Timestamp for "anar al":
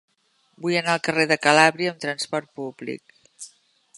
0.79-1.03